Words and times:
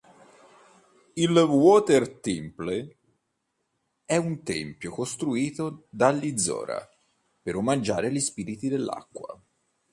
Il 1.13 1.37
Water 1.37 2.09
Temple 2.21 2.97
è 4.03 4.17
un 4.17 4.41
tempio 4.41 4.89
costruito 4.89 5.85
dagli 5.91 6.39
"Zora" 6.39 6.89
per 7.39 7.55
omaggiare 7.55 8.11
gli 8.11 8.19
spiriti 8.19 8.67
dell'acqua. 8.67 9.39